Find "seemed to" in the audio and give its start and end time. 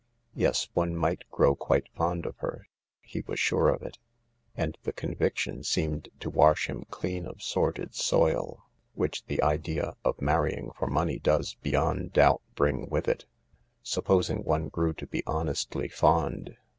5.63-6.29